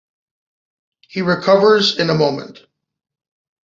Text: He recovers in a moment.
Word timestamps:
He 1.09 1.21
recovers 1.21 1.99
in 1.99 2.09
a 2.09 2.15
moment. 2.15 2.65